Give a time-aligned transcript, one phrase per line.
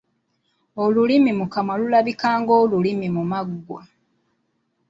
[0.83, 3.81] Olulimi mu kamwa lulabika ng’oluliira mu maggwa.